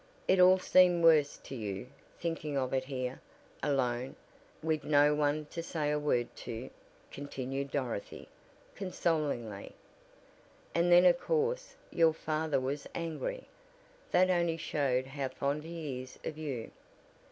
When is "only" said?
14.31-14.57